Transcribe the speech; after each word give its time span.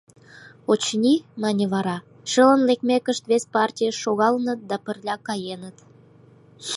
—Очыни,— 0.71 1.15
мане 1.41 1.65
вара,— 1.73 1.97
шылын 2.31 2.61
лекмекышт, 2.69 3.23
вес 3.31 3.43
партийыш 3.53 3.95
шогалыныт 4.03 4.59
да 4.69 4.75
пырля 4.85 5.15
каеныт. 5.27 5.77